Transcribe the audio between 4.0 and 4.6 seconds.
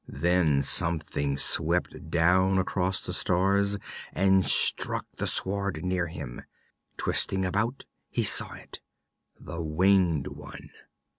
and